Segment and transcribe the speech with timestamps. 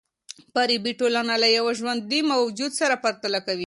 [0.53, 3.59] فارابي ټولنه له يوه ژوندي موجود سره پرتله کوي.